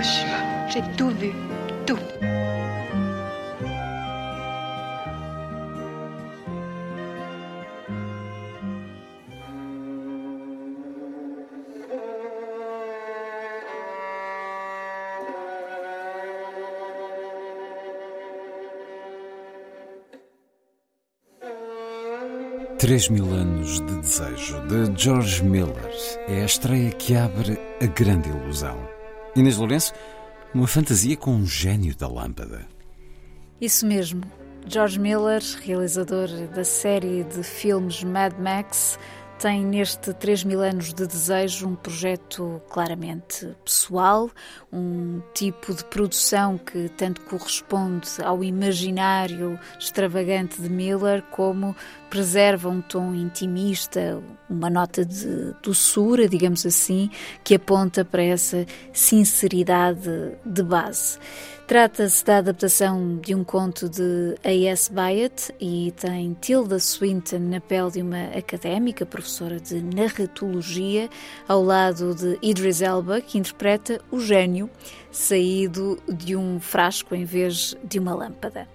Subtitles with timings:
[0.00, 0.68] Hiroshima.
[0.70, 1.32] J'ai tout vu.
[1.86, 1.98] Tout.
[22.78, 25.74] Três mil anos de desejo de George Miller
[26.26, 28.99] é a estreia que abre a grande ilusão.
[29.36, 29.92] Inês Lourenço,
[30.52, 32.66] uma fantasia com um gênio da lâmpada.
[33.60, 34.22] Isso mesmo.
[34.66, 38.98] George Miller, realizador da série de filmes Mad Max,
[39.38, 44.30] tem neste 3 mil anos de desejo um projeto claramente pessoal,
[44.70, 51.74] um tipo de produção que tanto corresponde ao imaginário extravagante de Miller, como
[52.10, 57.08] preserva um tom intimista, uma nota de doçura, digamos assim,
[57.44, 60.10] que aponta para essa sinceridade
[60.44, 61.18] de base.
[61.70, 64.92] Trata-se da adaptação de um conto de A.S.
[64.92, 71.08] Byatt e tem Tilda Swinton na pele de uma académica, professora de narratologia,
[71.46, 74.68] ao lado de Idris Elba, que interpreta o gênio
[75.12, 78.66] saído de um frasco em vez de uma lâmpada.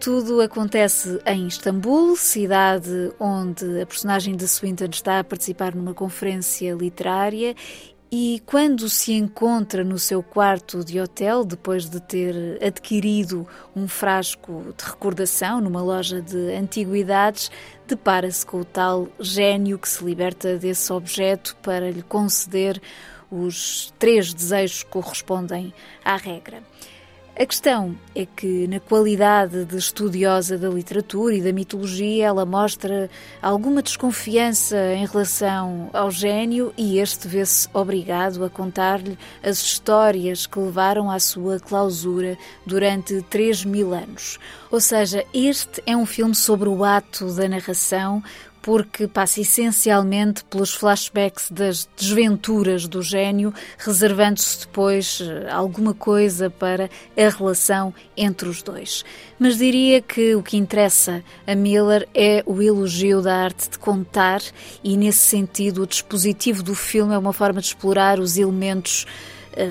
[0.00, 6.72] Tudo acontece em Istambul, cidade onde a personagem de Swinton está a participar numa conferência
[6.72, 7.54] literária
[8.10, 13.46] e quando se encontra no seu quarto de hotel, depois de ter adquirido
[13.76, 17.50] um frasco de recordação numa loja de antiguidades,
[17.86, 22.80] depara-se com o tal gênio que se liberta desse objeto para lhe conceder
[23.30, 26.62] os três desejos que correspondem à regra.
[27.36, 33.08] A questão é que, na qualidade de estudiosa da literatura e da mitologia, ela mostra
[33.40, 40.58] alguma desconfiança em relação ao gênio e este vê-se obrigado a contar-lhe as histórias que
[40.58, 42.36] levaram à sua clausura
[42.66, 44.38] durante 3 mil anos.
[44.70, 48.22] Ou seja, este é um filme sobre o ato da narração,
[48.62, 56.90] porque passa essencialmente pelos flashbacks das desventuras do gênio, reservando-se depois eh, alguma coisa para
[57.16, 59.04] a relação entre os dois.
[59.38, 64.42] Mas diria que o que interessa a Miller é o elogio da arte de contar,
[64.84, 69.06] e nesse sentido, o dispositivo do filme é uma forma de explorar os elementos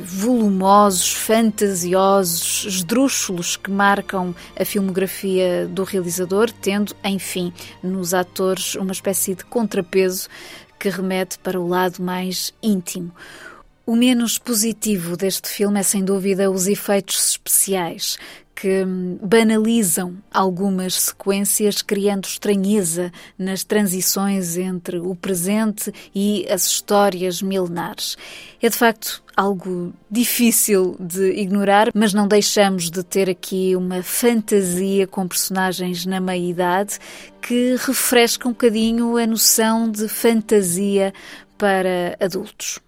[0.03, 9.35] volumosos, fantasiosos, esdrúxulos que marcam a filmografia do realizador, tendo, enfim, nos atores uma espécie
[9.35, 10.27] de contrapeso
[10.77, 13.11] que remete para o lado mais íntimo.
[13.85, 18.19] O menos positivo deste filme é, sem dúvida, os efeitos especiais,
[18.59, 18.83] que
[19.21, 28.17] banalizam algumas sequências, criando estranheza nas transições entre o presente e as histórias milenares.
[28.61, 35.07] É de facto algo difícil de ignorar, mas não deixamos de ter aqui uma fantasia
[35.07, 36.99] com personagens na meia-idade
[37.41, 41.13] que refresca um bocadinho a noção de fantasia
[41.57, 42.79] para adultos.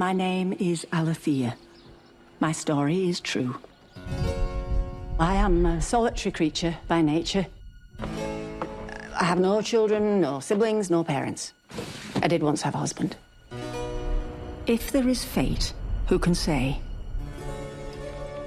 [0.00, 1.56] My name is Alethea.
[2.42, 3.54] My story is true.
[5.20, 7.46] I am a solitary creature by nature.
[8.00, 11.52] I have no children, no siblings, no parents.
[12.20, 13.14] I did once have a husband.
[14.66, 15.72] If there is fate,
[16.08, 16.80] who can say?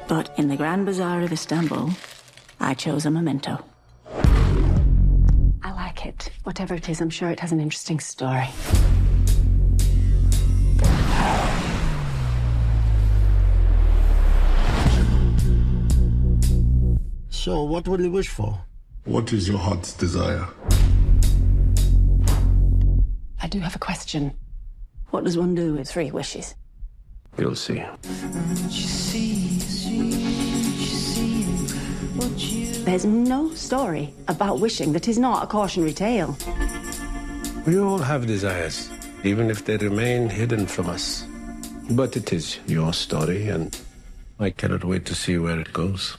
[0.10, 1.92] But in the Grand Bazaar of Istanbul,
[2.60, 3.64] I chose a memento.
[5.64, 6.32] I like it.
[6.44, 8.50] Whatever it is, I'm sure it has an interesting story.
[17.46, 18.60] So, what will you wish for?
[19.04, 20.48] What is your heart's desire?
[23.40, 24.34] I do have a question.
[25.12, 26.56] What does one do with three wishes?
[27.38, 27.86] You'll see.
[32.84, 36.36] There's no story about wishing that is not a cautionary tale.
[37.68, 38.90] We all have desires,
[39.24, 41.28] even if they remain hidden from us.
[41.92, 43.80] But it is your story, and
[44.40, 46.18] I cannot wait to see where it goes.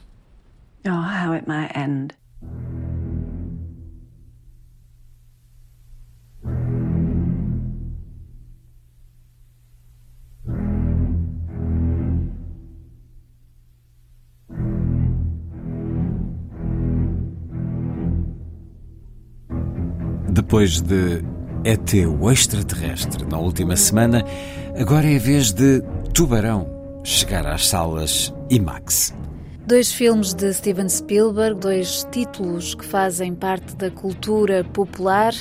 [0.89, 2.15] Oh, how it might end.
[20.31, 21.25] Depois de
[21.65, 24.25] ET, o extraterrestre, na última semana,
[24.79, 25.83] agora é a vez de
[26.15, 26.69] Tubarão
[27.03, 29.13] chegar às salas IMAX.
[29.67, 35.35] Dois filmes de Steven Spielberg, dois títulos que fazem parte da cultura popular.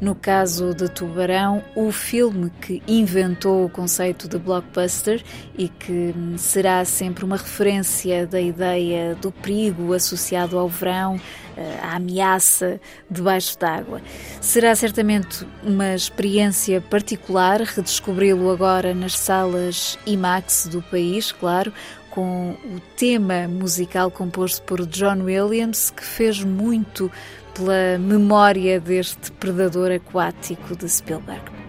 [0.00, 5.24] No caso de Tubarão, o filme que inventou o conceito de blockbuster
[5.58, 11.20] e que será sempre uma referência da ideia do perigo associado ao verão,
[11.56, 12.80] eh, à ameaça
[13.10, 14.00] debaixo d'água.
[14.40, 21.72] Será certamente uma experiência particular redescobri-lo agora nas salas IMAX do país, claro
[22.12, 27.10] com o tema musical composto por John Williams, que fez muito
[27.54, 31.61] pela memória deste predador aquático de Spielberg.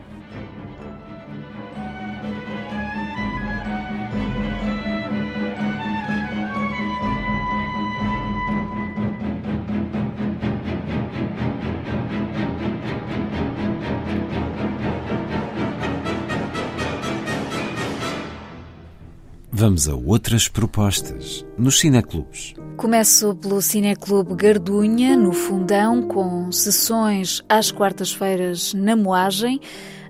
[19.55, 22.55] Vamos a outras propostas nos cineclubes.
[22.75, 29.61] Começo pelo Cineclube Gardunha, no Fundão, com sessões às quartas-feiras na Moagem.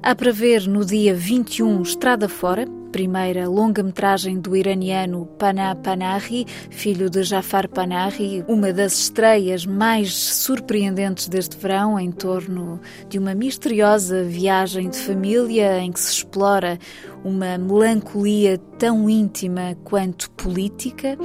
[0.01, 7.09] Há para ver no dia 21 Estrada Fora, primeira longa-metragem do iraniano Panah Panahi, filho
[7.09, 12.79] de Jafar Panahi, uma das estreias mais surpreendentes deste verão em torno
[13.09, 16.77] de uma misteriosa viagem de família em que se explora
[17.25, 21.17] uma melancolia tão íntima quanto política.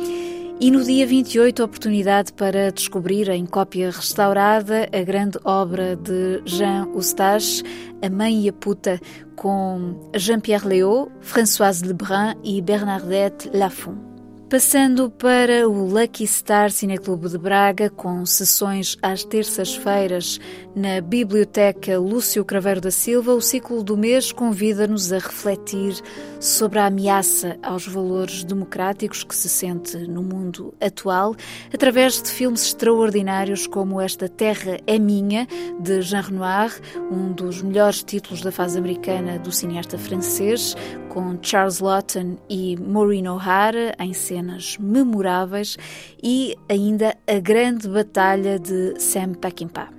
[0.60, 6.42] E no dia 28, a oportunidade para descobrir em cópia restaurada a grande obra de
[6.44, 7.62] Jean Eustache,
[8.02, 9.00] A Mãe e a Puta,
[9.36, 14.17] com Jean-Pierre Léaud, Françoise Lebrun e Bernadette Lafont.
[14.50, 20.40] Passando para o Lucky Star Cineclube de Braga, com sessões às terças-feiras
[20.74, 26.00] na Biblioteca Lúcio Craveiro da Silva, o ciclo do mês convida-nos a refletir
[26.40, 31.36] sobre a ameaça aos valores democráticos que se sente no mundo atual,
[31.70, 35.46] através de filmes extraordinários como Esta Terra é Minha,
[35.78, 36.80] de Jean Renoir,
[37.10, 40.74] um dos melhores títulos da fase americana do cineasta francês,
[41.08, 45.76] com Charles Lawton e Maureen O'Hara em cenas memoráveis
[46.22, 49.98] e ainda a grande batalha de Sam Peckinpah.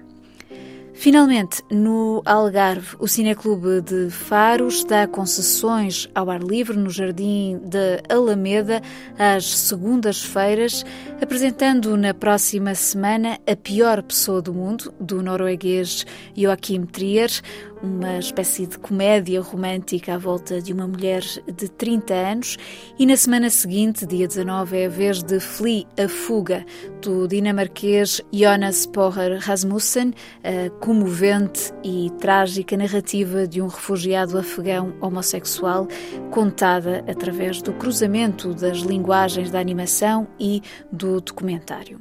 [0.99, 7.57] Finalmente, no Algarve, o Cineclube de Faro está com sessões ao ar livre no Jardim
[7.63, 8.81] da Alameda
[9.17, 10.85] às segundas-feiras,
[11.21, 16.05] apresentando na próxima semana A Pior Pessoa do Mundo, do norueguês
[16.35, 17.31] Joachim Trier,
[17.81, 22.57] uma espécie de comédia romântica à volta de uma mulher de 30 anos,
[22.97, 26.65] e na semana seguinte, dia 19, é a vez de Flee a Fuga,
[27.01, 35.87] do dinamarquês Jonas Porrer Rasmussen, a comovente e trágica narrativa de um refugiado afegão homossexual,
[36.31, 40.61] contada através do cruzamento das linguagens da animação e
[40.91, 41.99] do documentário.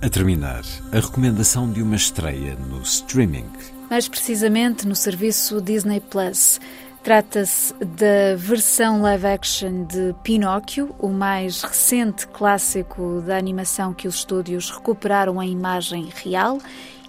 [0.00, 0.62] A terminar,
[0.92, 3.46] a recomendação de uma estreia no streaming
[3.90, 6.60] mais precisamente no serviço Disney Plus.
[7.02, 14.16] Trata-se da versão live action de Pinóquio, o mais recente clássico da animação que os
[14.16, 16.58] estúdios recuperaram em imagem real,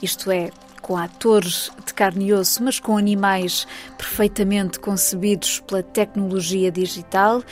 [0.01, 3.67] isto é, com atores de carne e osso, mas com animais
[3.97, 7.43] perfeitamente concebidos pela tecnologia digital.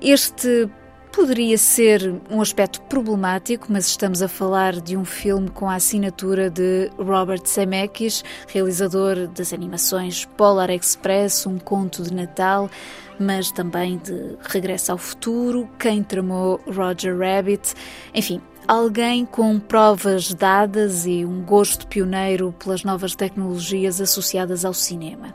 [0.00, 0.70] Este
[1.18, 6.48] Poderia ser um aspecto problemático, mas estamos a falar de um filme com a assinatura
[6.48, 12.70] de Robert Zemeckis, realizador das animações Polar Express, Um Conto de Natal,
[13.18, 17.74] mas também de Regresso ao Futuro, Quem Tramou Roger Rabbit,
[18.14, 25.34] enfim, alguém com provas dadas e um gosto pioneiro pelas novas tecnologias associadas ao cinema.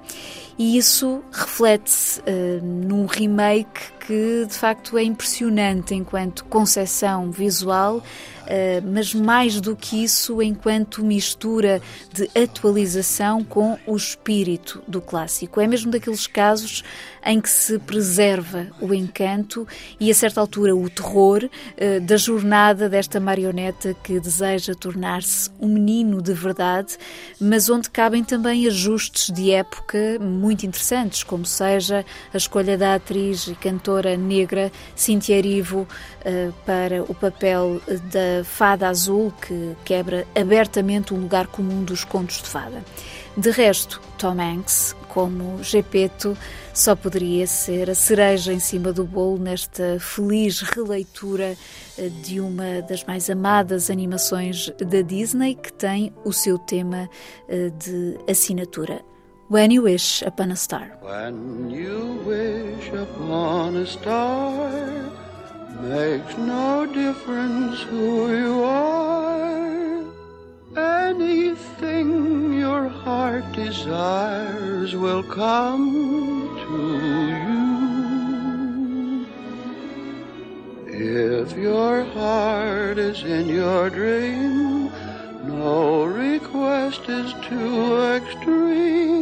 [0.58, 8.04] E isso reflete-se uh, num remake que de facto é impressionante enquanto concepção visual
[8.92, 11.82] mas mais do que isso, enquanto mistura
[12.12, 15.62] de atualização com o espírito do clássico.
[15.62, 16.84] É mesmo daqueles casos
[17.26, 19.68] em que se preserva o encanto
[20.00, 25.68] e, a certa altura, o terror eh, da jornada desta marioneta que deseja tornar-se um
[25.68, 26.98] menino de verdade,
[27.40, 33.48] mas onde cabem também ajustes de época muito interessantes, como seja a escolha da atriz
[33.48, 35.88] e cantora negra Cynthia Erivo
[36.26, 37.82] eh, para o papel
[38.12, 42.84] da da fada azul que quebra abertamente o lugar comum dos contos de fada.
[43.38, 46.38] De resto, Tom Hanks, como Gepeto,
[46.74, 51.56] só poderia ser a cereja em cima do bolo nesta feliz releitura
[51.98, 57.10] eh, de uma das mais amadas animações da Disney, que tem o seu tema
[57.48, 59.02] eh, de assinatura.
[59.50, 60.98] When you wish upon a star,
[65.82, 70.04] makes no difference who you are.
[70.76, 76.78] Anything your heart desires will come to
[77.38, 77.74] you.
[80.96, 84.92] If your heart is in your dream,
[85.46, 89.13] no request is too extreme.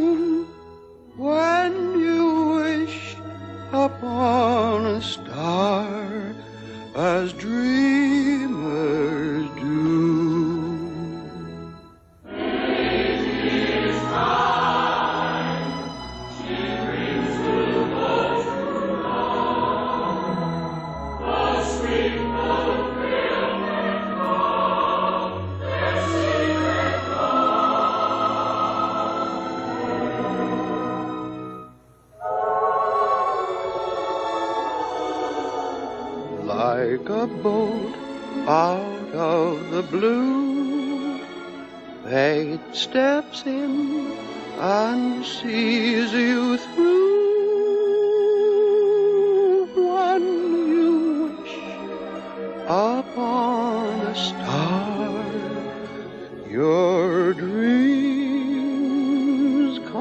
[43.32, 44.12] Steps in
[44.58, 47.12] and sees you through.
[49.74, 50.22] When
[50.68, 51.56] you wish
[52.66, 55.24] upon a star,
[56.48, 58.58] your dreams
[59.88, 59.96] come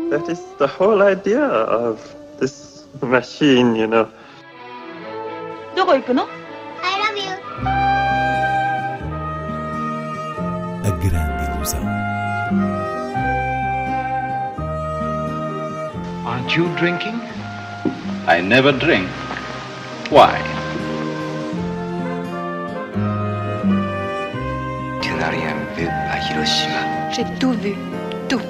[0.09, 1.99] That is the whole idea of
[2.39, 4.07] this machine, you know.
[5.75, 7.31] どこ行くの I love you.
[10.83, 11.81] A grande ilusão.
[16.25, 17.19] Aren't you drinking?
[18.27, 19.07] I never drink.
[20.09, 20.39] Why?
[25.01, 25.89] Tonight I am with
[26.29, 27.11] Hiroshima.
[27.11, 27.75] J'ai tout vu.
[28.27, 28.41] Tout.